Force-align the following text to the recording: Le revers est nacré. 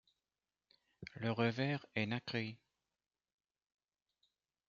Le 1.13 1.31
revers 1.31 1.85
est 1.93 2.07
nacré. 2.07 2.57